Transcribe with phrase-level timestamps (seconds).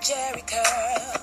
[0.00, 1.19] Jerry curl.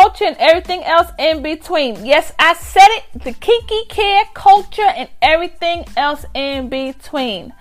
[0.00, 2.06] Culture and everything else in between.
[2.06, 7.52] Yes, I said it the kinky care culture and everything else in between.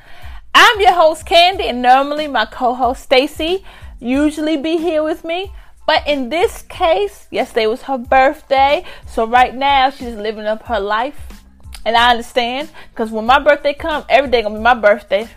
[0.55, 3.65] I'm your host, Candy, and normally my co host, Stacy,
[3.99, 5.51] usually be here with me.
[5.85, 10.79] But in this case, yesterday was her birthday, so right now she's living up her
[10.79, 11.19] life.
[11.83, 15.27] And I understand, because when my birthday comes, every day gonna be my birthday.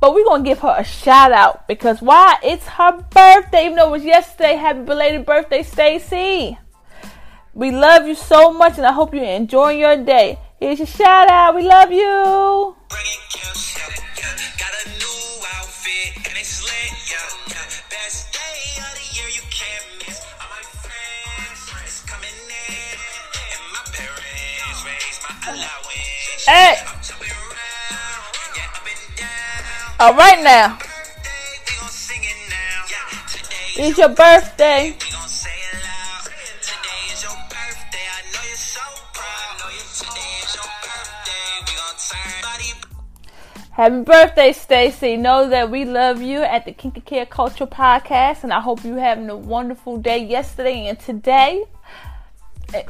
[0.00, 2.36] But we're gonna give her a shout out because why?
[2.42, 4.54] It's her birthday, even though it was yesterday.
[4.54, 6.56] Happy belated birthday, Stacy.
[7.52, 10.38] We love you so much and I hope you're enjoying your day.
[10.60, 11.56] Here's your shout out.
[11.56, 12.76] We love you.
[12.88, 14.58] Bringing kills, yeah, yeah.
[14.62, 15.18] Got a new
[15.58, 17.18] outfit and it's lit, yeah,
[17.50, 17.66] yeah.
[17.90, 20.22] Best day of the year you can't miss.
[20.38, 22.98] All my friends, friends coming in,
[23.50, 26.46] and my parents raised my allowance.
[26.46, 27.57] Hey.
[30.00, 30.78] All right now.
[33.76, 34.96] It's your birthday.
[43.72, 45.16] Happy birthday, Stacy.
[45.16, 49.00] Know that we love you at the Kinky Care Culture Podcast, and I hope you're
[49.00, 51.64] having a wonderful day yesterday and today.
[52.72, 52.84] Eh,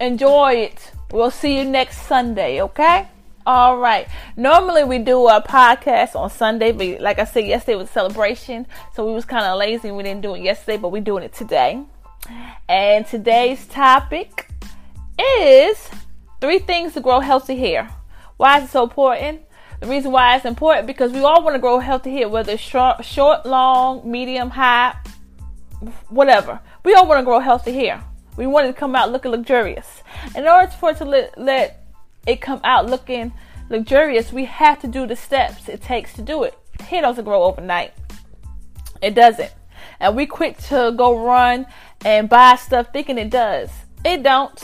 [0.00, 0.92] Enjoy it.
[1.12, 3.08] We'll see you next Sunday, okay?
[3.46, 4.08] All right.
[4.36, 8.66] Normally we do our podcast on Sunday, but like I said, yesterday was a celebration,
[8.92, 11.22] so we was kind of lazy and we didn't do it yesterday, but we're doing
[11.22, 11.80] it today.
[12.68, 14.48] And today's topic
[15.38, 15.88] is
[16.40, 17.88] three things to grow healthy hair.
[18.36, 19.42] Why is it so important?
[19.80, 22.62] The reason why it's important because we all want to grow healthy hair, whether it's
[22.62, 24.96] short, short, long, medium, high,
[26.08, 26.58] whatever.
[26.84, 28.02] We all want to grow healthy hair.
[28.36, 30.02] We want it to come out looking luxurious.
[30.34, 31.85] In order for it to let, let
[32.26, 33.32] it come out looking
[33.68, 36.54] luxurious, we have to do the steps it takes to do it.
[36.80, 37.92] Hair doesn't grow overnight.
[39.02, 39.52] It doesn't.
[40.00, 41.66] And we quick to go run
[42.04, 43.70] and buy stuff thinking it does.
[44.04, 44.62] It don't.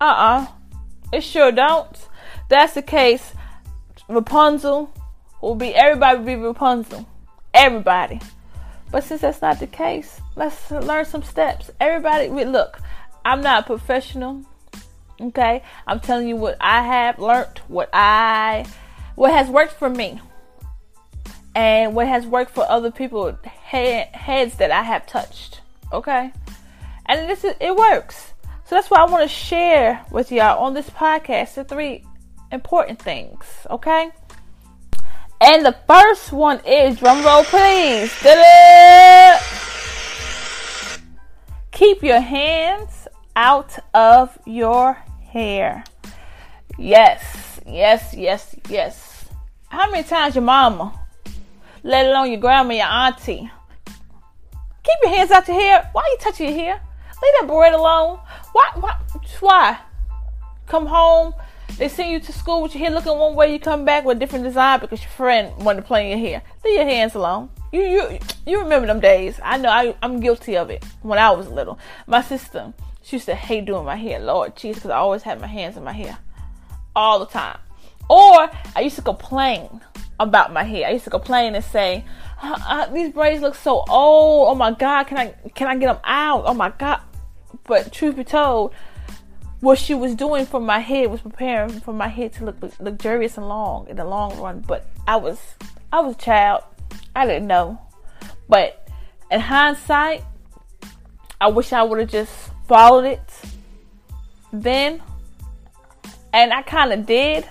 [0.00, 0.46] Uh-uh.
[1.12, 2.08] It sure don't.
[2.48, 3.32] That's the case.
[4.08, 4.92] Rapunzel
[5.40, 7.08] will be everybody will be Rapunzel.
[7.54, 8.20] Everybody.
[8.90, 11.70] But since that's not the case, let's learn some steps.
[11.80, 12.80] Everybody, look,
[13.24, 14.44] I'm not professional.
[15.22, 18.66] Okay, I'm telling you what I have learned, what I,
[19.14, 20.20] what has worked for me,
[21.54, 25.60] and what has worked for other people, head, heads that I have touched.
[25.92, 26.32] Okay,
[27.06, 28.32] and this is it works.
[28.64, 32.04] So that's why I want to share with y'all on this podcast the three
[32.50, 33.44] important things.
[33.70, 34.10] Okay.
[35.40, 38.12] And the first one is drum roll, please.
[38.22, 39.40] Da-da!
[41.72, 44.96] Keep your hands out of your
[45.32, 45.84] hair.
[46.78, 49.24] Yes, yes, yes, yes.
[49.68, 50.92] How many times your mama,
[51.82, 53.50] let alone your grandma, your auntie,
[54.82, 55.88] keep your hands out your hair?
[55.92, 56.80] Why are you touching your hair?
[57.22, 58.18] Leave that bread alone.
[58.52, 58.70] Why?
[58.74, 58.96] Why?
[59.40, 59.78] Why?
[60.66, 61.34] Come home.
[61.78, 63.52] They send you to school with your hair looking one way.
[63.52, 66.28] You come back with a different design because your friend wanted to play in your
[66.28, 66.42] hair.
[66.64, 67.48] Leave your hands alone.
[67.72, 69.40] You you you remember them days?
[69.42, 69.70] I know.
[69.70, 71.78] I I'm guilty of it when I was little.
[72.06, 74.18] My sister, she used to hate doing my hair.
[74.20, 76.18] Lord jeez, because I always had my hands in my hair
[76.94, 77.58] all the time.
[78.08, 79.80] Or I used to complain
[80.20, 80.86] about my hair.
[80.86, 82.04] I used to complain and say,
[82.42, 84.48] uh, "These braids look so old.
[84.48, 86.44] Oh my god, can I can I get them out?
[86.46, 87.00] Oh my god."
[87.64, 88.74] But truth be told,
[89.60, 93.36] what she was doing for my hair was preparing for my hair to look luxurious
[93.36, 94.60] and long in the long run.
[94.60, 95.38] But I was
[95.92, 96.62] I was a child.
[97.14, 97.80] I didn't know.
[98.48, 98.88] But
[99.30, 100.24] in hindsight,
[101.40, 103.42] I wish I would have just followed it
[104.52, 105.02] then.
[106.32, 107.46] And I kind of did,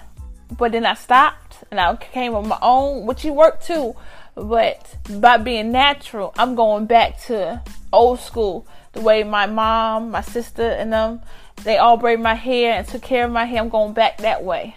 [0.58, 3.96] but then I stopped and I came on my own, which you work too.
[4.36, 7.62] But by being natural, I'm going back to
[7.94, 11.22] old school, the way my mom, my sister, and them
[11.64, 13.62] they all braided my hair and took care of my hair.
[13.62, 14.76] I'm going back that way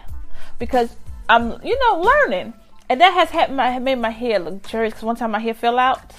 [0.59, 0.95] because
[1.27, 2.53] I'm, you know, learning,
[2.89, 4.93] and that has had my made my hair look luxurious.
[4.93, 6.13] Because one time my hair fell out,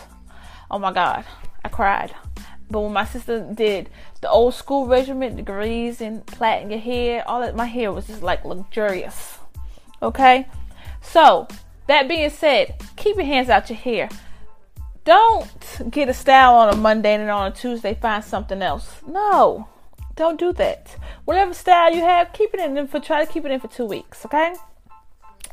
[0.71, 1.25] oh my god,
[1.65, 2.13] I cried
[2.71, 3.91] But when my sister did
[4.21, 8.23] the old school regimen, degrees and plaiting your hair, all that, my hair was just
[8.23, 9.39] like luxurious.
[10.03, 10.49] Okay?
[11.01, 11.47] So,
[11.87, 14.09] that being said, keep your hands out your hair.
[15.05, 19.01] Don't get a style on a Monday and on a Tuesday find something else.
[19.07, 19.69] No.
[20.17, 20.97] Don't do that.
[21.27, 23.85] Whatever style you have, keep it in for try to keep it in for two
[23.85, 24.55] weeks, okay?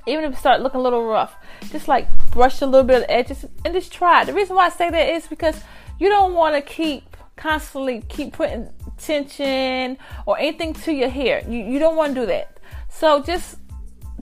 [0.07, 1.36] Even if it start looking a little rough,
[1.69, 4.24] just like brush a little bit of the edges and just try.
[4.24, 5.62] The reason why I say that is because
[6.04, 11.42] you don't want to keep constantly keep putting tension or anything to your hair.
[11.48, 12.60] You you don't want to do that.
[12.90, 13.58] So just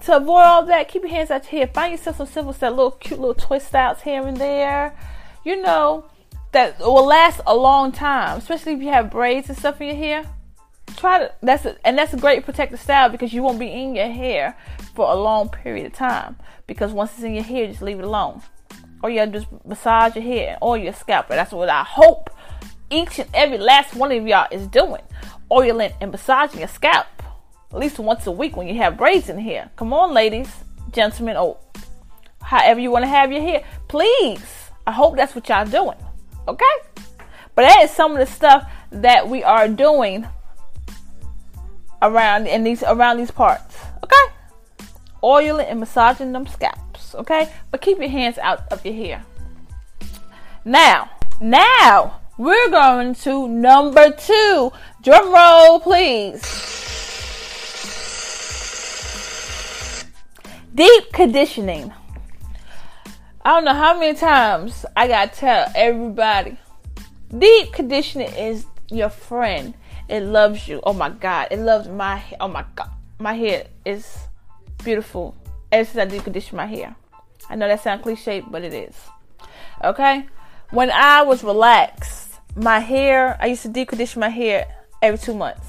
[0.03, 1.73] to avoid all that, keep your hands out your hair.
[1.73, 4.95] Find yourself some simple stuff, little cute little twist outs here and there.
[5.43, 6.05] You know,
[6.51, 9.95] that will last a long time, especially if you have braids and stuff in your
[9.95, 10.25] hair.
[10.97, 13.95] Try to that's a, and that's a great protective style because you won't be in
[13.95, 14.55] your hair
[14.93, 16.35] for a long period of time.
[16.67, 18.43] Because once it's in your hair, just leave it alone.
[19.03, 21.29] Or you gotta just massage your hair or your scalp.
[21.29, 22.29] And that's what I hope
[22.89, 25.01] each and every last one of y'all is doing.
[25.51, 27.07] Oiling and massaging your scalp
[27.71, 29.69] at least once a week when you have braids in here.
[29.75, 30.51] Come on, ladies,
[30.91, 31.57] gentlemen, or
[32.41, 33.63] however you want to have your hair.
[33.87, 35.97] Please, I hope that's what y'all doing.
[36.47, 36.65] Okay?
[37.55, 40.27] But that is some of the stuff that we are doing
[42.01, 43.77] around in these around these parts.
[44.03, 44.33] Okay?
[45.23, 46.45] Oiling and massaging them
[47.15, 47.51] Okay?
[47.71, 49.25] But keep your hands out of your hair.
[50.65, 51.09] Now,
[51.39, 54.71] now we're going to number two.
[55.01, 56.41] Drum roll, please.
[60.73, 61.91] Deep conditioning.
[63.43, 66.57] I don't know how many times I gotta tell everybody.
[67.35, 69.73] Deep conditioning is your friend.
[70.07, 70.79] It loves you.
[70.83, 71.47] Oh my God.
[71.51, 72.89] It loves my oh my God.
[73.19, 74.27] My hair is
[74.83, 75.35] beautiful.
[75.71, 76.95] Ever since I deep condition my hair.
[77.51, 78.95] I know that sounds cliche, but it is.
[79.83, 80.25] Okay?
[80.69, 85.33] When I was relaxed, my hair, I used to deep condition my hair every two
[85.33, 85.67] months.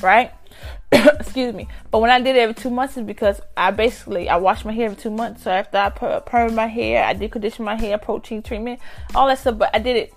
[0.00, 0.30] Right?
[0.92, 1.66] excuse me.
[1.90, 4.72] But when I did it every two months, is because I basically I wash my
[4.72, 5.42] hair every two months.
[5.42, 8.78] So after I per- perm my hair, I did condition my hair, protein treatment,
[9.16, 9.58] all that stuff.
[9.58, 10.14] But I did it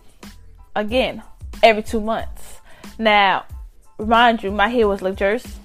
[0.76, 1.24] again
[1.64, 2.62] every two months.
[3.00, 3.46] Now,
[3.98, 5.58] remind you, my hair was luxurious,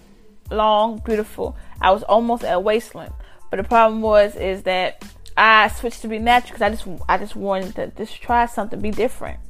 [0.50, 1.54] long, beautiful.
[1.82, 3.12] I was almost at waistline.
[3.52, 5.04] But the problem was is that
[5.36, 8.80] I switched to be natural because I just I just wanted to just try something,
[8.80, 9.40] be different.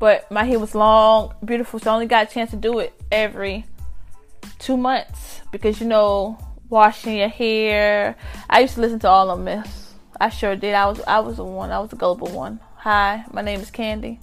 [0.00, 2.92] But my hair was long, beautiful, so I only got a chance to do it
[3.12, 3.66] every
[4.58, 6.38] two months because you know
[6.68, 8.16] washing your hair.
[8.48, 9.94] I used to listen to all the myths.
[10.20, 10.74] I sure did.
[10.74, 11.70] I was I was the one.
[11.70, 12.58] I was the gullible one.
[12.78, 14.18] Hi, my name is Candy.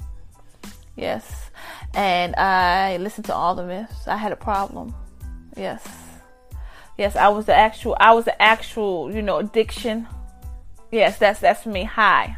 [0.98, 1.50] Yes,
[1.94, 4.06] and I listened to all the myths.
[4.06, 4.94] I had a problem.
[5.56, 5.88] Yes,
[6.98, 7.16] yes.
[7.16, 7.96] I was the actual.
[8.00, 9.12] I was the actual.
[9.12, 10.08] You know, addiction.
[10.92, 11.84] Yes, that's that's me.
[11.84, 12.36] Hi.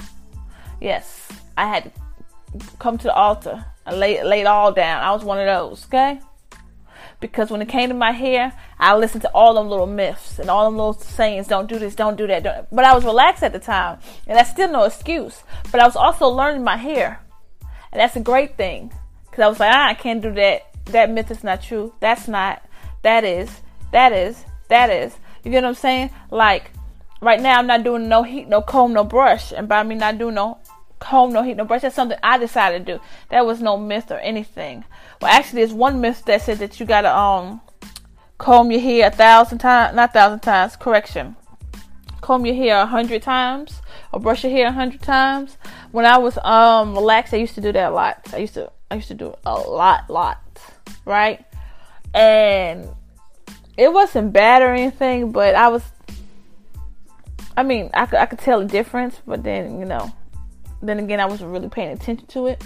[0.81, 1.91] Yes, I had
[2.79, 3.65] come to the altar.
[3.85, 5.03] I lay it all down.
[5.03, 5.85] I was one of those.
[5.85, 6.19] Okay
[7.19, 10.49] because when it came to my hair, I listened to all them little myths and
[10.49, 12.43] all them little sayings, don't do this, don't do that.
[12.43, 12.67] Don't.
[12.71, 15.43] But I was relaxed at the time, and that's still no excuse.
[15.71, 17.21] But I was also learning my hair,
[17.91, 18.93] and that's a great thing
[19.25, 20.67] because I was like, ah, I can't do that.
[20.85, 21.93] That myth is not true.
[21.99, 22.63] That's not.
[23.03, 23.49] That is.
[23.91, 24.43] That is.
[24.69, 25.15] That is.
[25.43, 26.09] You get what I'm saying?
[26.31, 26.71] Like
[27.21, 30.17] right now, I'm not doing no heat, no comb, no brush, and by me not
[30.17, 30.59] doing no
[30.99, 31.81] comb, no heat, no brush.
[31.81, 33.01] That's something I decided to do.
[33.29, 34.85] That was no myth or anything.
[35.21, 37.61] Well, actually, there's one myth that said that you gotta um
[38.37, 40.75] comb your hair a thousand times, not a thousand times.
[40.75, 41.35] Correction,
[42.21, 45.57] comb your hair a hundred times or brush your hair a hundred times.
[45.91, 48.27] When I was um relaxed, I used to do that a lot.
[48.33, 50.41] I used to I used to do a lot, lot,
[51.05, 51.45] right?
[52.13, 52.89] And
[53.79, 55.83] it wasn't bad or anything, but I was.
[57.55, 60.13] I mean, I could I could tell the difference, but then you know,
[60.81, 62.61] then again, I wasn't really paying attention to it.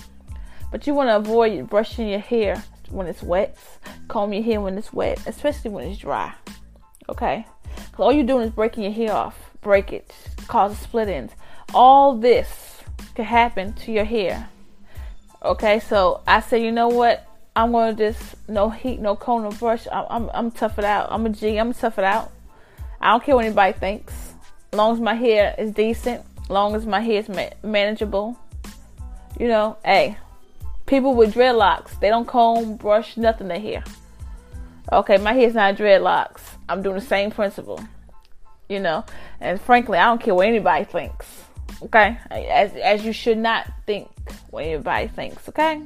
[0.71, 3.55] But you want to avoid brushing your hair when it's wet.
[4.07, 6.33] Comb your hair when it's wet, especially when it's dry.
[7.07, 7.45] Okay?
[7.75, 9.37] Because all you're doing is breaking your hair off.
[9.61, 10.11] Break it,
[10.47, 11.33] cause split ends.
[11.75, 12.81] All this
[13.15, 14.49] could happen to your hair.
[15.43, 17.27] Okay, so I said, you know what?
[17.55, 19.87] I'm gonna just no heat, no comb, no brush.
[19.91, 21.07] I'm, I'm, I'm tough it out.
[21.11, 21.57] I'm a G.
[21.57, 22.31] I'm tough it out.
[22.99, 24.13] I don't care what anybody thinks.
[24.71, 28.39] As long as my hair is decent, long as my hair is ma- manageable.
[29.39, 30.17] You know, hey,
[30.85, 33.83] people with dreadlocks, they don't comb, brush, nothing their hair.
[34.91, 36.41] Okay, my hair's not dreadlocks.
[36.69, 37.79] I'm doing the same principle.
[38.69, 39.05] You know,
[39.39, 41.27] and frankly, I don't care what anybody thinks.
[41.83, 44.09] Okay, as as you should not think
[44.49, 45.49] what anybody thinks.
[45.49, 45.81] Okay,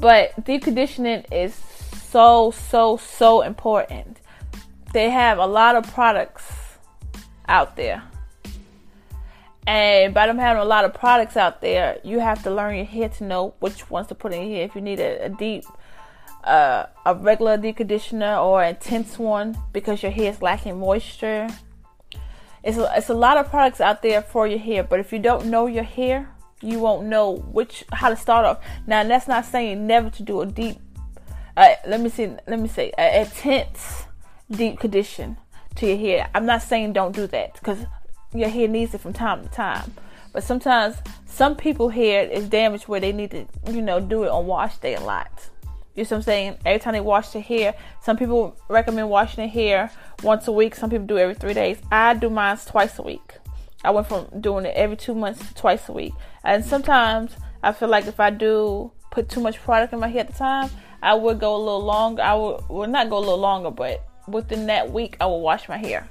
[0.00, 1.54] but deep conditioning is
[2.10, 4.18] so so so important.
[4.92, 6.44] They have a lot of products
[7.48, 8.02] out there
[9.66, 12.84] And by them having a lot of products out there, you have to learn your
[12.84, 14.64] hair to know which ones to put in hair.
[14.64, 15.64] If you need a, a deep,
[16.44, 21.48] uh, a regular deep conditioner or intense one because your hair is lacking moisture.
[22.62, 25.18] It's a, it's a lot of products out there for your hair, but if you
[25.18, 28.64] don't know your hair, you won't know which how to start off.
[28.86, 30.78] Now that's not saying never to do a deep.
[31.56, 32.26] Uh, let me see.
[32.46, 34.04] Let me say a intense
[34.50, 35.36] deep condition
[35.76, 36.30] to your hair.
[36.34, 37.86] I'm not saying don't do that because
[38.32, 39.94] your hair needs it from time to time.
[40.32, 40.96] But sometimes
[41.26, 44.78] some people hair is damaged where they need to, you know, do it on wash
[44.78, 45.50] day a lot.
[45.94, 46.58] You know what I'm saying?
[46.66, 49.92] Every time they wash their hair, some people recommend washing their hair
[50.24, 50.74] once a week.
[50.74, 51.78] Some people do every three days.
[51.92, 53.34] I do mine twice a week.
[53.84, 56.14] I went from doing it every two months to twice a week.
[56.42, 60.22] And sometimes I feel like if I do put too much product in my hair
[60.22, 60.70] at the time,
[61.02, 62.22] I would go a little longer.
[62.22, 65.68] I would, well, not go a little longer, but within that week, I will wash
[65.68, 66.08] my hair.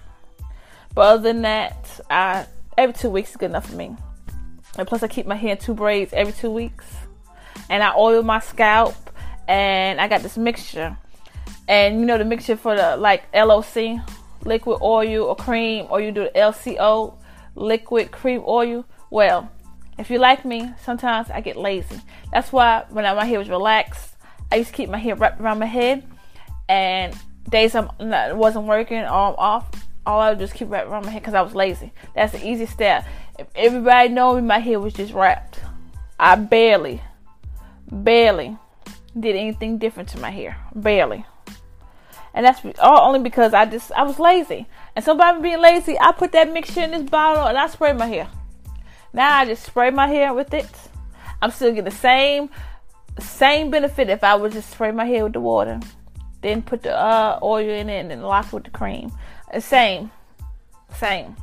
[0.94, 2.46] But other than that, I
[2.77, 3.96] every two weeks is good enough for me.
[4.77, 6.86] And plus, I keep my hair in two braids every two weeks,
[7.70, 8.96] and I oil my scalp,
[9.48, 10.96] and I got this mixture,
[11.68, 14.00] and you know the mixture for the like LOC,
[14.46, 17.15] liquid oil or cream, or you do the LCO,
[17.56, 18.86] liquid cream oil.
[19.10, 19.52] Well,
[19.98, 22.02] if you like me, sometimes I get lazy.
[22.32, 24.16] That's why when I my hair was relaxed,
[24.52, 26.04] I used to keep my hair wrapped around my head,
[26.68, 27.16] and
[27.50, 29.70] days I wasn't working or I'm off,
[30.06, 31.92] all I would just keep wrapping around my head because I was lazy.
[32.16, 33.06] That's the easy step.
[33.38, 35.60] If everybody know me, my hair was just wrapped.
[36.20, 37.02] I barely,
[37.92, 38.58] barely
[39.20, 40.58] did anything different to my hair.
[40.76, 41.26] Barely.
[42.34, 44.68] And that's all only because I just I was lazy.
[44.96, 48.08] And somebody being lazy, I put that mixture in this bottle and I spray my
[48.08, 48.28] hair.
[49.13, 50.70] Now I just spray my hair with it.
[51.42, 52.50] I'm still getting the same
[53.20, 55.80] same benefit if I would just spray my hair with the water
[56.44, 59.12] then put the uh, oil in it and then lock it with the cream.
[59.60, 60.12] Same,
[60.96, 61.36] same.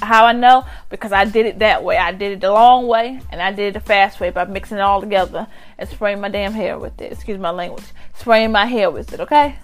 [0.00, 0.64] How I know?
[0.90, 1.96] Because I did it that way.
[1.96, 4.78] I did it the long way and I did it the fast way by mixing
[4.78, 5.46] it all together
[5.78, 7.12] and spraying my damn hair with it.
[7.12, 7.84] Excuse my language.
[8.14, 9.56] Spraying my hair with it, okay?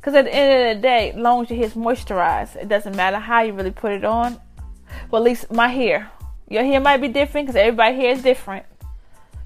[0.00, 2.96] Because at the end of the day, as long as your hair's moisturized, it doesn't
[2.96, 4.38] matter how you really put it on.
[5.10, 6.10] Well, at least my hair.
[6.48, 8.64] Your hair might be different because everybody's hair is different.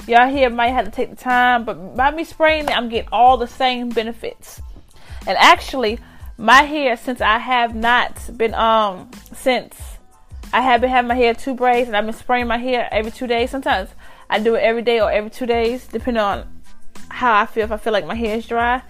[0.06, 3.09] Y'all here might have to take the time, but by me spraying it, I'm getting
[3.12, 4.61] all the same benefits.
[5.26, 5.99] And actually,
[6.37, 9.76] my hair, since I have not been um since
[10.52, 13.11] I have been having my hair two braids and I've been spraying my hair every
[13.11, 13.50] two days.
[13.50, 13.90] Sometimes
[14.28, 16.62] I do it every day or every two days, depending on
[17.09, 17.64] how I feel.
[17.64, 18.82] If I feel like my hair is dry,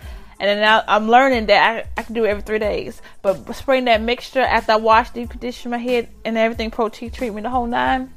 [0.43, 3.01] and then now I'm learning that I, I can do it every three days.
[3.23, 7.45] But spraying that mixture after I wash, deep condition my head, and everything, protein treatment,
[7.45, 8.13] the whole nine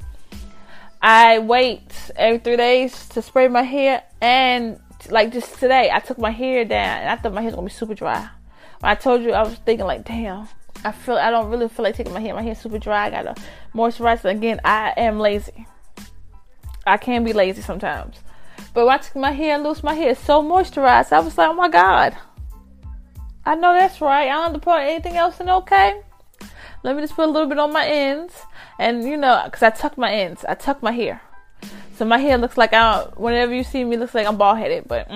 [1.07, 4.79] I wait every three days to spray my hair, and
[5.11, 7.67] like just today, I took my hair down, and I thought my hair was gonna
[7.67, 8.27] be super dry.
[8.79, 10.47] When I told you, I was thinking like, damn,
[10.83, 12.33] I feel I don't really feel like taking my hair.
[12.33, 13.05] My hair's super dry.
[13.05, 13.35] I gotta
[13.75, 14.25] moisturize.
[14.25, 15.67] Again, I am lazy.
[16.87, 18.15] I can be lazy sometimes,
[18.73, 21.11] but when I took my hair loose, my hair is so moisturized.
[21.11, 22.15] I was like, oh my god.
[23.45, 24.27] I know that's right.
[24.27, 26.01] I don't have to put anything else in, okay?
[26.83, 28.33] Let me just put a little bit on my ends.
[28.79, 31.21] And you know, because I tuck my ends, I tuck my hair.
[31.95, 34.85] So my hair looks like I, whenever you see me, looks like I'm bald headed.
[34.87, 35.09] But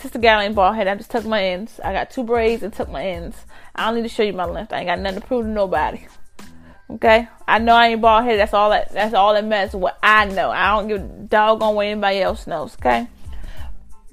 [0.00, 0.92] Sister Gal ain't bald headed.
[0.92, 1.80] I just tuck my ends.
[1.82, 3.46] I got two braids and tuck my ends.
[3.74, 4.72] I don't need to show you my length.
[4.72, 6.06] I ain't got nothing to prove to nobody.
[6.90, 8.40] Okay, I know I ain't bald headed.
[8.40, 8.92] That's all that.
[8.92, 9.74] That's all that matters.
[9.74, 10.50] What I know.
[10.50, 12.74] I don't give a doggone what anybody else knows.
[12.74, 13.06] Okay.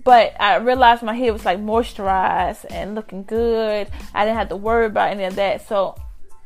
[0.03, 3.89] But I realized my hair was like moisturized and looking good.
[4.13, 5.67] I didn't have to worry about any of that.
[5.67, 5.96] So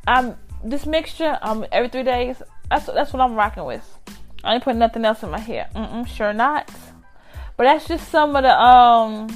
[0.06, 3.98] I'm this mixture, um, every three days, that's that's what I'm rocking with.
[4.42, 5.68] I ain't putting nothing else in my hair.
[5.74, 6.70] Mm-mm, sure not.
[7.56, 9.28] But that's just some of the um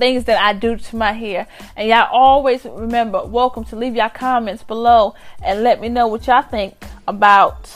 [0.00, 1.46] things that I do to my hair.
[1.76, 5.14] And y'all always remember, welcome to leave y'all comments below
[5.44, 6.74] and let me know what y'all think
[7.06, 7.70] about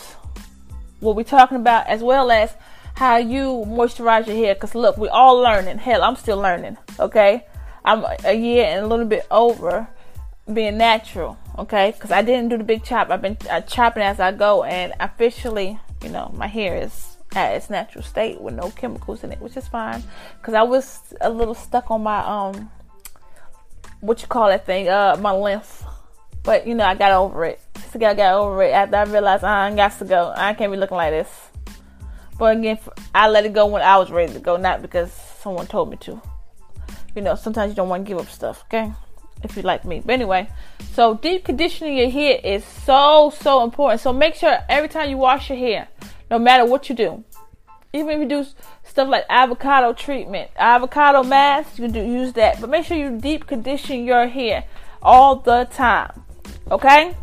[1.00, 2.54] what we're talking about, as well as
[2.94, 4.54] how you moisturize your hair.
[4.54, 5.78] Cause look, we all learning.
[5.78, 6.78] Hell, I'm still learning.
[6.98, 7.46] Okay,
[7.84, 9.86] I'm a year and a little bit over
[10.52, 11.92] being natural, okay?
[11.92, 13.10] Because I didn't do the big chop.
[13.10, 17.54] I've been uh, chopping as I go, and officially, you know, my hair is at
[17.54, 20.02] its natural state with no chemicals in it, which is fine.
[20.38, 22.70] Because I was a little stuck on my um,
[24.00, 24.88] what you call that thing?
[24.88, 25.84] Uh, my length.
[26.42, 27.60] But you know, I got over it.
[27.98, 30.32] Got got over it after I realized I got to go.
[30.36, 31.30] I can't be looking like this.
[32.38, 32.78] But again,
[33.14, 35.96] I let it go when I was ready to go, not because someone told me
[35.98, 36.20] to.
[37.14, 38.92] You know, sometimes you don't want to give up stuff, okay?
[39.44, 40.02] if you like me.
[40.04, 40.48] But anyway,
[40.92, 44.00] so deep conditioning your hair is so so important.
[44.00, 45.88] So make sure every time you wash your hair,
[46.30, 47.24] no matter what you do,
[47.92, 48.46] even if you do
[48.82, 52.60] stuff like avocado treatment, avocado mask, you can do use that.
[52.60, 54.64] But make sure you deep condition your hair
[55.00, 56.24] all the time.
[56.70, 57.16] Okay?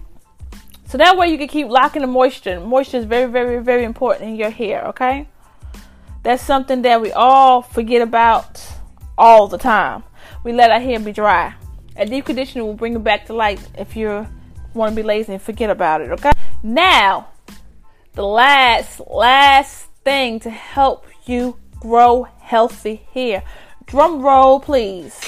[0.88, 2.60] So that way you can keep locking the moisture.
[2.60, 5.27] Moisture is very, very, very important in your hair, okay?
[6.24, 8.62] That's something that we all forget about
[9.17, 10.03] all the time.
[10.43, 11.53] We let our hair be dry.
[11.96, 14.27] A deep conditioner will bring it back to life if you
[14.74, 16.31] want to be lazy and forget about it, okay?
[16.63, 17.29] Now,
[18.13, 23.43] the last, last thing to help you grow healthy hair.
[23.85, 25.19] Drum roll, please.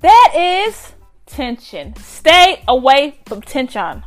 [0.00, 0.92] That is
[1.26, 1.96] tension.
[1.96, 4.04] Stay away from tension.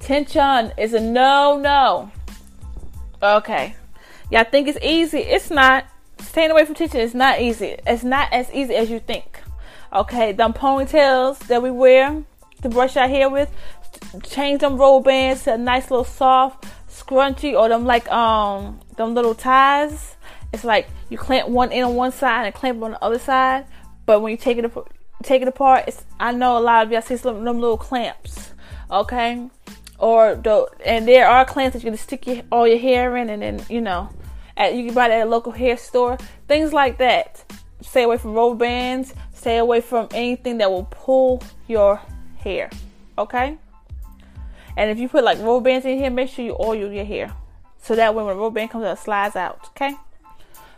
[0.00, 2.10] Tension is a no no.
[3.22, 3.76] Okay.
[4.30, 5.20] Y'all think it's easy?
[5.20, 5.86] It's not.
[6.20, 7.76] Staying away from tension is not easy.
[7.86, 9.40] It's not as easy as you think.
[9.92, 12.24] Okay, them ponytails that we wear
[12.68, 13.50] brush our hair with,
[14.22, 19.14] change them roll bands to a nice little soft scrunchy or them like um them
[19.14, 20.16] little ties.
[20.52, 23.66] It's like you clamp one end on one side and clamp on the other side.
[24.06, 24.72] But when you take it
[25.22, 28.52] take it apart, it's I know a lot of y'all see some them little clamps.
[28.90, 29.48] Okay,
[29.98, 33.30] or the and there are clamps that you can stick your, all your hair in,
[33.30, 34.10] and then you know,
[34.56, 36.16] at you can buy that at a local hair store.
[36.46, 37.44] Things like that.
[37.80, 39.14] Stay away from rubber bands.
[39.34, 42.00] Stay away from anything that will pull your
[42.44, 42.70] hair.
[43.18, 43.58] Okay.
[44.76, 47.32] And if you put like rubber bands in here, make sure you oil your hair,
[47.82, 49.68] so that way when the rubber band comes out, it slides out.
[49.70, 49.94] Okay.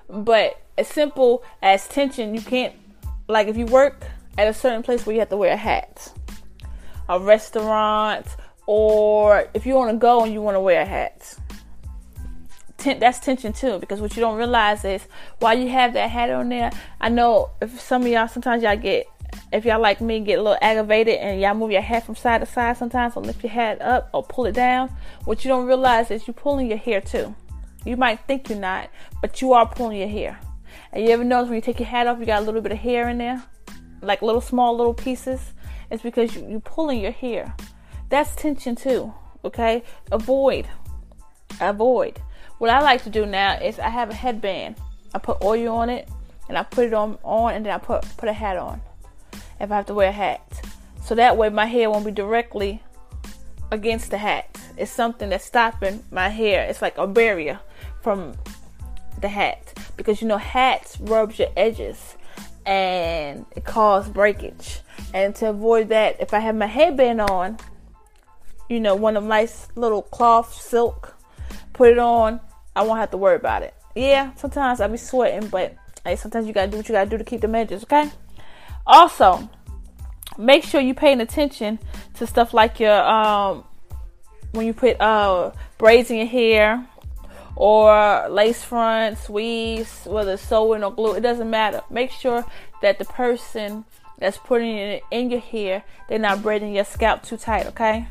[0.09, 2.75] But as simple as tension, you can't
[3.29, 4.05] like if you work
[4.39, 6.13] at a certain place where you have to wear a hat,
[7.09, 8.27] a restaurant
[8.67, 11.39] or if you want to go and you want to wear a hat.
[12.85, 15.03] That's tension too, because what you don't realize is
[15.41, 16.71] while you have that hat on there,
[17.01, 19.07] I know if some of y'all sometimes y'all get
[19.53, 22.41] if y'all like me get a little aggravated and y'all move your head from side
[22.41, 24.91] to side sometimes or lift your head up or pull it down,
[25.25, 27.35] what you don't realize is you're pulling your hair too.
[27.85, 30.39] You might think you're not, but you are pulling your hair.
[30.93, 32.73] And you ever notice when you take your hat off, you got a little bit
[32.73, 33.43] of hair in there,
[34.03, 35.53] like little small little pieces?
[35.91, 37.55] It's because you, you're pulling your hair.
[38.09, 39.15] That's tension too.
[39.45, 39.85] Okay?
[40.11, 40.67] Avoid.
[41.61, 42.21] Avoid.
[42.59, 44.77] What I like to do now is I have a headband.
[45.15, 46.09] I put oil on it
[46.49, 48.81] and I put it on on and then I put put a hat on.
[49.61, 50.43] If I have to wear a hat.
[51.03, 52.83] So that way my hair won't be directly
[53.71, 54.59] against the hat.
[54.77, 56.65] It's something that's stopping my hair.
[56.65, 57.61] It's like a barrier
[58.03, 58.35] from
[59.21, 59.73] the hat.
[59.97, 62.17] Because you know hats rubs your edges
[62.67, 64.81] and it causes breakage.
[65.15, 67.59] And to avoid that, if I have my headband on,
[68.69, 71.17] you know, one of nice little cloth silk,
[71.73, 72.41] put it on,
[72.75, 73.75] I won't have to worry about it.
[73.95, 77.17] Yeah, sometimes I be sweating, but hey, sometimes you gotta do what you gotta do
[77.17, 78.11] to keep the edges, okay?
[78.87, 79.49] Also,
[80.39, 81.79] make sure you're paying attention
[82.15, 83.65] to stuff like your um
[84.53, 86.87] when you put uh braids in your hair
[87.57, 91.83] or lace fronts, weaves, whether it's sewing or glue, it doesn't matter.
[91.91, 92.45] Make sure
[92.83, 93.87] that the person
[94.19, 98.07] that's putting it in your hair, they're not braiding your scalp too tight, okay?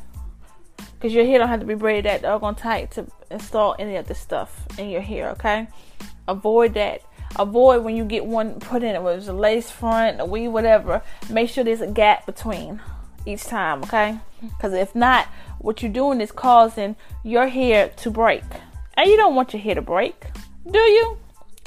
[0.95, 4.19] Because your hair don't have to be braided that tight to install any of this
[4.19, 5.67] stuff in your hair, okay?
[6.27, 7.01] Avoid that.
[7.37, 10.51] Avoid when you get one put in it, whether it's a lace front, a weave,
[10.51, 11.01] whatever.
[11.29, 12.81] Make sure there's a gap between
[13.25, 14.19] each time, okay?
[14.41, 15.27] Because if not,
[15.59, 18.43] what you're doing is causing your hair to break.
[18.95, 20.25] And you don't want your hair to break,
[20.69, 21.17] do you?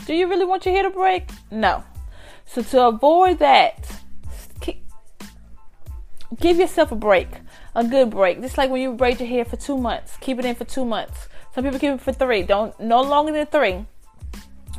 [0.06, 1.28] Do you really want your hair to break?
[1.50, 1.84] No.
[2.46, 3.90] So to avoid that,
[6.40, 7.28] give yourself a break
[7.78, 8.40] a good break.
[8.40, 10.84] Just like when you braid your hair for two months, keep it in for two
[10.84, 11.28] months.
[11.54, 12.42] Some people keep it for three.
[12.42, 13.86] Don't no longer than three.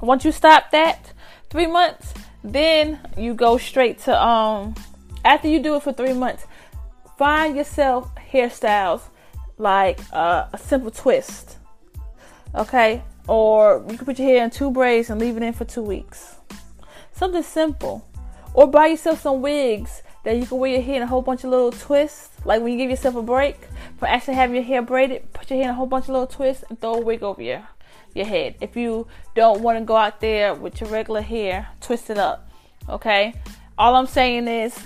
[0.01, 1.13] Once you stop that
[1.49, 4.75] three months, then you go straight to um.
[5.25, 6.45] After you do it for three months,
[7.17, 9.01] find yourself hairstyles
[9.57, 11.57] like uh, a simple twist,
[12.55, 15.65] okay, or you can put your hair in two braids and leave it in for
[15.65, 16.38] two weeks.
[17.12, 18.07] Something simple,
[18.53, 21.43] or buy yourself some wigs that you can wear your hair in a whole bunch
[21.43, 22.29] of little twists.
[22.45, 23.57] Like when you give yourself a break
[23.97, 26.27] for actually having your hair braided, put your hair in a whole bunch of little
[26.27, 27.67] twists and throw a wig over your
[28.13, 28.56] your head.
[28.62, 32.50] If you don't want to go out there with your regular hair, twist it up.
[32.88, 33.34] Okay?
[33.78, 34.78] All I'm saying is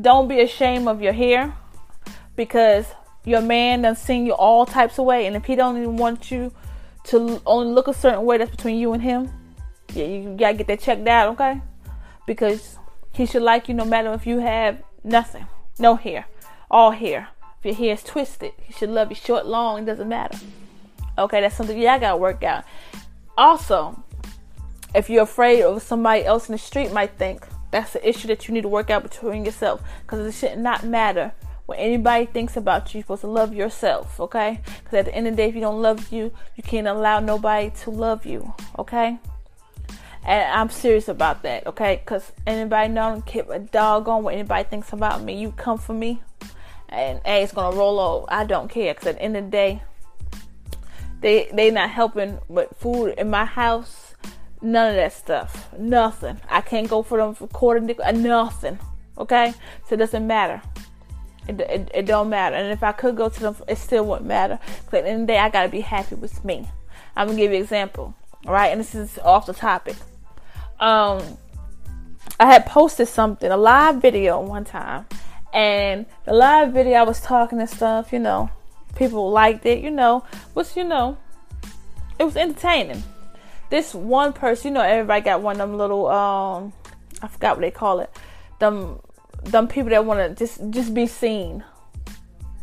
[0.00, 1.54] don't be ashamed of your hair
[2.36, 2.86] because
[3.24, 6.30] your man done seen you all types of way and if he don't even want
[6.30, 6.52] you
[7.04, 9.30] to only look a certain way that's between you and him,
[9.94, 11.60] yeah, you gotta get that checked out, okay?
[12.26, 12.78] Because
[13.12, 15.46] he should like you no matter if you have nothing,
[15.78, 16.26] no hair,
[16.70, 17.28] all hair.
[17.58, 20.38] If your hair is twisted, he should love you short, long, it doesn't matter.
[21.18, 22.64] Okay, that's something y'all gotta work out.
[23.36, 24.02] Also,
[24.94, 28.48] if you're afraid of somebody else in the street might think, that's the issue that
[28.48, 29.82] you need to work out between yourself.
[30.02, 31.32] Because it should not matter
[31.66, 32.98] what anybody thinks about you.
[32.98, 34.60] You're supposed to love yourself, okay?
[34.82, 37.20] Because at the end of the day, if you don't love you, you can't allow
[37.20, 39.18] nobody to love you, okay?
[40.24, 42.00] And I'm serious about that, okay?
[42.02, 45.38] Because anybody know I don't care a doggone what anybody thinks about me.
[45.38, 46.22] You come for me,
[46.88, 48.26] and hey, it's gonna roll over.
[48.28, 48.94] I don't care.
[48.94, 49.82] Because at the end of the day,
[51.20, 54.14] they they not helping with food in my house.
[54.60, 55.72] None of that stuff.
[55.78, 56.40] Nothing.
[56.48, 58.04] I can't go for them for quarter nickel.
[58.04, 58.78] Uh, nothing.
[59.16, 59.52] Okay,
[59.86, 60.62] so it doesn't matter.
[61.48, 62.56] It, it, it don't matter.
[62.56, 64.58] And if I could go to them, it still wouldn't matter.
[64.84, 66.68] Because at the end of the day, I gotta be happy with me.
[67.16, 68.68] I'm gonna give you an example, right?
[68.68, 69.96] And this is off the topic.
[70.78, 71.22] Um,
[72.38, 75.06] I had posted something, a live video one time,
[75.52, 78.12] and the live video I was talking and stuff.
[78.12, 78.50] You know,
[78.96, 79.82] people liked it.
[79.82, 80.24] You know,
[80.54, 81.18] was you know,
[82.18, 83.02] it was entertaining.
[83.70, 86.72] This one person, you know, everybody got one of them little um,
[87.22, 88.10] I forgot what they call it,
[88.58, 89.00] them
[89.44, 91.64] them people that want to just just be seen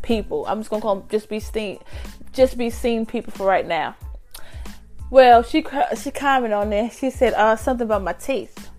[0.01, 0.45] people.
[0.47, 1.79] I'm just gonna call them just be seen,
[2.33, 3.95] just be seen people for right now.
[5.09, 5.63] Well, she
[6.01, 6.89] she commented on there.
[6.89, 8.69] She said uh, something about my teeth.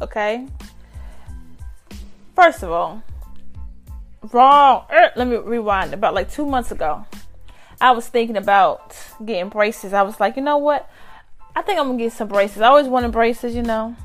[0.00, 0.46] Okay.
[2.34, 3.02] First of all,
[4.32, 4.84] wrong.
[4.90, 5.94] Er, let me rewind.
[5.94, 7.06] About like two months ago,
[7.80, 9.92] I was thinking about getting braces.
[9.92, 10.90] I was like, you know what?
[11.54, 12.60] I think I'm gonna get some braces.
[12.60, 13.96] I always wanted braces, you know.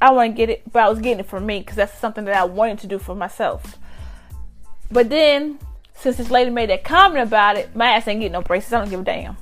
[0.00, 2.26] I want to get it, but I was getting it for me because that's something
[2.26, 3.78] that I wanted to do for myself.
[4.90, 5.58] But then,
[5.94, 8.72] since this lady made that comment about it, my ass ain't getting no braces.
[8.72, 9.36] I don't give a damn.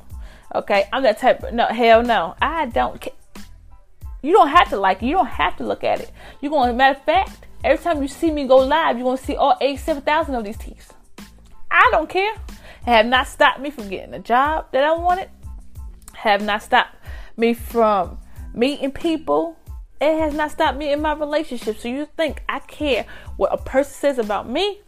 [0.55, 1.43] Okay, I'm that type.
[1.43, 2.37] Of, no, hell no.
[2.41, 3.01] I don't.
[3.01, 3.13] care.
[4.23, 5.07] You don't have to like it.
[5.07, 6.13] You don't have to look at it.
[6.41, 6.77] You're going.
[6.77, 9.81] Matter of fact, every time you see me go live, you're gonna see all eight,
[9.81, 10.93] seven thousand of these teeth.
[11.71, 12.35] I don't care.
[12.85, 15.31] Have not stopped me from getting a job that I wanted.
[16.13, 16.97] Have not stopped
[17.37, 18.19] me from
[18.53, 19.57] meeting people
[20.01, 21.79] it has not stopped me in my relationship.
[21.79, 24.81] So you think I care what a person says about me?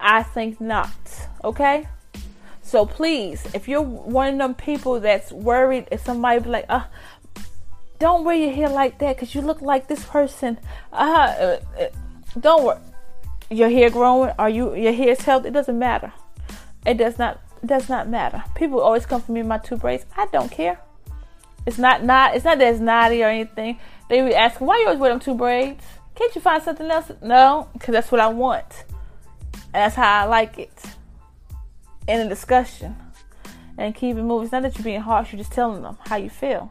[0.00, 0.90] I think not.
[1.44, 1.86] Okay?
[2.62, 6.84] So please, if you're one of them people that's worried if somebody be like, uh,
[8.04, 10.58] don't wear your hair like that because you look like this person.
[10.92, 11.86] Uh, uh, uh
[12.38, 12.78] don't worry.
[13.48, 14.30] Your hair growing?
[14.38, 15.48] Are you your hair is healthy?
[15.48, 16.12] It doesn't matter.
[16.84, 17.40] It does not.
[17.64, 18.44] Does not matter.
[18.54, 20.04] People always come for me in my two braids.
[20.18, 20.78] I don't care.
[21.64, 22.36] It's not not.
[22.36, 23.78] It's not that it's naughty or anything.
[24.10, 25.82] They be asking why you always wear them two braids.
[26.14, 27.10] Can't you find something else?
[27.22, 28.84] No, because that's what I want,
[29.72, 30.78] and that's how I like it.
[32.06, 32.96] In a discussion,
[33.78, 34.44] and keep it moving.
[34.44, 35.32] It's not that you're being harsh.
[35.32, 36.70] You're just telling them how you feel.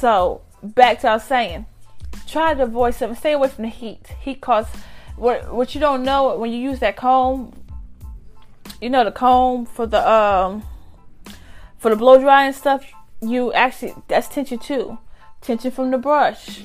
[0.00, 1.66] So back to our saying,
[2.26, 3.18] try to avoid something.
[3.18, 4.06] Stay away from the heat.
[4.22, 4.72] Heat causes
[5.16, 7.52] what what you don't know when you use that comb.
[8.80, 10.62] You know the comb for the um
[11.76, 12.82] for the blow dry and stuff
[13.20, 14.98] you actually that's tension too.
[15.42, 16.62] Tension from the brush.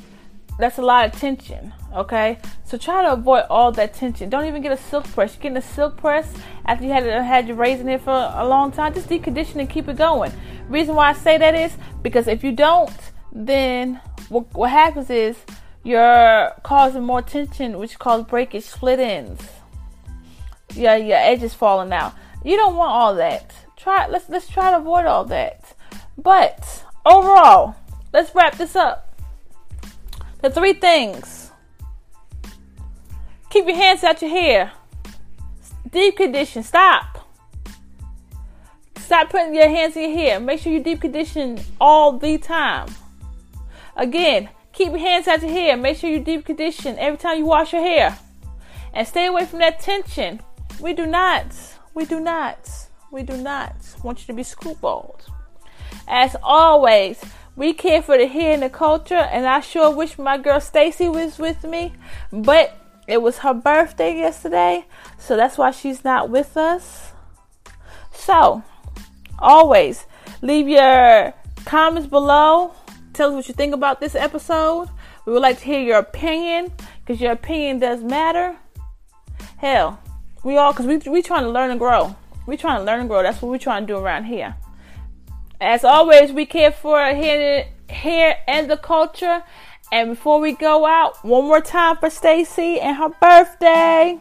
[0.57, 1.73] That's a lot of tension.
[1.93, 4.29] Okay, so try to avoid all that tension.
[4.29, 5.33] Don't even get a silk press.
[5.35, 6.33] You're getting a silk press
[6.65, 8.93] after you had had your raising it for a long time.
[8.93, 10.31] Just deep condition and keep it going.
[10.69, 12.91] Reason why I say that is because if you don't,
[13.35, 15.37] then what, what happens is
[15.83, 19.43] you're causing more tension, which causes breakage, split ends.
[20.73, 22.13] Yeah, your edges falling out.
[22.43, 23.53] You don't want all that.
[23.75, 25.73] Try let's let's try to avoid all that.
[26.17, 27.75] But overall,
[28.13, 29.19] let's wrap this up.
[30.41, 31.51] The three things
[33.49, 34.71] keep your hands out your hair,
[35.89, 37.27] deep condition, stop.
[38.97, 40.39] Stop putting your hands in your hair.
[40.39, 42.87] Make sure you deep condition all the time.
[43.95, 45.77] Again, keep your hands out your hair.
[45.77, 48.17] Make sure you deep condition every time you wash your hair.
[48.93, 50.41] And stay away from that tension.
[50.79, 51.47] We do not,
[51.93, 52.69] we do not,
[53.11, 55.21] we do not want you to be screwballed.
[56.07, 57.21] As always,
[57.55, 61.07] we care for the hair and the culture, and I sure wish my girl Stacy
[61.07, 61.93] was with me,
[62.31, 62.77] but
[63.07, 64.85] it was her birthday yesterday,
[65.17, 67.13] so that's why she's not with us.
[68.11, 68.63] So,
[69.39, 70.05] always
[70.41, 71.33] leave your
[71.65, 72.73] comments below.
[73.15, 74.89] Tell us what you think about this episode.
[75.25, 78.57] We would like to hear your opinion because your opinion does matter.
[79.55, 80.01] Hell,
[80.43, 82.13] we all because we we trying to learn and grow.
[82.45, 83.23] We trying to learn and grow.
[83.23, 84.57] That's what we trying to do around here.
[85.61, 89.43] As always, we care for here, here and the culture.
[89.93, 94.19] And before we go out, one more time for Stacy and her birthday.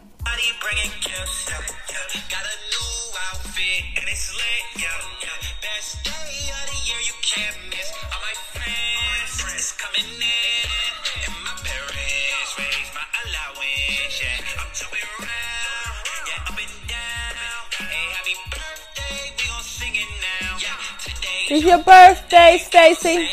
[21.46, 23.28] It's your birthday, Stacy.